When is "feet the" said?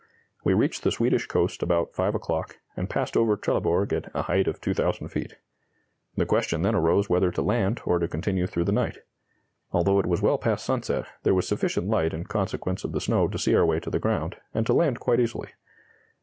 5.09-6.25